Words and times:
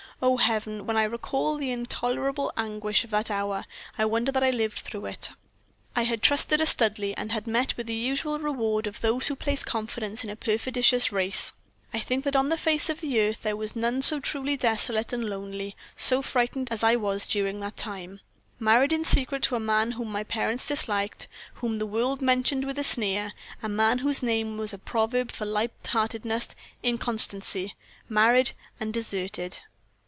Oh, 0.23 0.37
Heaven! 0.37 0.85
when 0.85 0.97
I 0.97 1.01
recall 1.05 1.57
the 1.57 1.71
intolerable 1.71 2.53
anguish 2.55 3.03
of 3.03 3.09
that 3.09 3.31
hour, 3.31 3.65
I 3.97 4.05
wonder 4.05 4.31
that 4.31 4.43
I 4.43 4.51
lived 4.51 4.77
through 4.81 5.07
it. 5.07 5.31
"I 5.95 6.03
had 6.03 6.21
trusted 6.21 6.61
a 6.61 6.67
Studleigh, 6.67 7.15
and 7.17 7.31
had 7.31 7.47
met 7.47 7.75
with 7.75 7.87
the 7.87 7.95
usual 7.95 8.37
reward 8.37 8.85
of 8.85 9.01
those 9.01 9.25
who 9.25 9.35
place 9.35 9.63
confidence 9.63 10.23
in 10.23 10.29
a 10.29 10.35
perfidious 10.35 11.11
race. 11.11 11.53
I 11.91 11.99
think 12.01 12.23
that 12.25 12.35
on 12.35 12.49
the 12.49 12.57
face 12.57 12.87
of 12.87 13.01
the 13.01 13.19
earth 13.19 13.41
there 13.41 13.55
was 13.55 13.75
none 13.75 14.03
so 14.03 14.19
truly 14.19 14.55
desolate 14.55 15.11
and 15.11 15.27
lonely, 15.27 15.75
so 15.97 16.21
frightened, 16.21 16.71
as 16.71 16.83
I 16.83 16.97
was 16.97 17.25
during 17.27 17.59
that 17.61 17.75
time. 17.77 18.19
Married 18.59 18.93
in 18.93 19.03
secret 19.03 19.41
to 19.45 19.55
a 19.55 19.59
man 19.59 19.93
whom 19.93 20.11
my 20.11 20.23
parents 20.23 20.67
disliked, 20.67 21.27
whom 21.55 21.79
the 21.79 21.87
world 21.87 22.21
mentioned 22.21 22.65
with 22.65 22.77
a 22.77 22.83
sneer 22.83 23.33
a 23.63 23.67
man 23.69 23.97
whose 23.97 24.21
name 24.21 24.59
was 24.59 24.71
a 24.71 24.77
proverb 24.77 25.31
for 25.31 25.45
light 25.47 25.71
heartedness, 25.87 26.49
inconstancy 26.83 27.73
married 28.07 28.51
and 28.79 28.93
deserted! 28.93 29.57